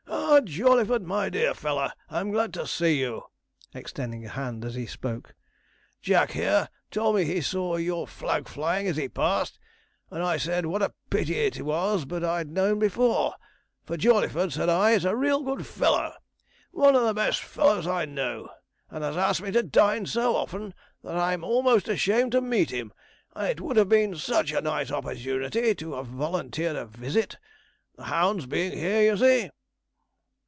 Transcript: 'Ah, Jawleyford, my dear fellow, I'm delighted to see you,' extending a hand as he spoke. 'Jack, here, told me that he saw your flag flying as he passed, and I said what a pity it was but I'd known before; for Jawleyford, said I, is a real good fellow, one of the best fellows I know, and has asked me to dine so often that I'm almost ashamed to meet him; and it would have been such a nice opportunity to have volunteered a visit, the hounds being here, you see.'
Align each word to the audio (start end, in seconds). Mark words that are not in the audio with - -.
'Ah, 0.33 0.39
Jawleyford, 0.39 1.03
my 1.03 1.29
dear 1.29 1.53
fellow, 1.53 1.89
I'm 2.09 2.31
delighted 2.31 2.53
to 2.55 2.65
see 2.65 2.97
you,' 2.99 3.23
extending 3.75 4.25
a 4.25 4.29
hand 4.29 4.63
as 4.63 4.73
he 4.75 4.85
spoke. 4.85 5.35
'Jack, 6.01 6.31
here, 6.31 6.69
told 6.89 7.17
me 7.17 7.25
that 7.25 7.33
he 7.33 7.41
saw 7.41 7.75
your 7.75 8.07
flag 8.07 8.47
flying 8.47 8.87
as 8.87 8.95
he 8.95 9.09
passed, 9.09 9.59
and 10.09 10.23
I 10.23 10.37
said 10.37 10.65
what 10.65 10.81
a 10.81 10.93
pity 11.09 11.35
it 11.37 11.61
was 11.61 12.05
but 12.05 12.23
I'd 12.23 12.49
known 12.49 12.79
before; 12.79 13.35
for 13.83 13.97
Jawleyford, 13.97 14.53
said 14.53 14.67
I, 14.69 14.91
is 14.91 15.03
a 15.03 15.17
real 15.17 15.43
good 15.43 15.65
fellow, 15.67 16.13
one 16.71 16.95
of 16.95 17.03
the 17.03 17.13
best 17.13 17.43
fellows 17.43 17.85
I 17.85 18.05
know, 18.05 18.49
and 18.89 19.03
has 19.03 19.17
asked 19.17 19.41
me 19.43 19.51
to 19.51 19.61
dine 19.63 20.05
so 20.05 20.35
often 20.37 20.73
that 21.03 21.17
I'm 21.17 21.43
almost 21.43 21.89
ashamed 21.89 22.31
to 22.31 22.41
meet 22.41 22.71
him; 22.71 22.93
and 23.35 23.47
it 23.49 23.61
would 23.61 23.75
have 23.75 23.89
been 23.89 24.15
such 24.15 24.53
a 24.53 24.61
nice 24.61 24.91
opportunity 24.91 25.75
to 25.75 25.93
have 25.95 26.07
volunteered 26.07 26.77
a 26.77 26.85
visit, 26.85 27.37
the 27.97 28.05
hounds 28.05 28.45
being 28.45 28.71
here, 28.71 29.03
you 29.03 29.17
see.' 29.17 29.49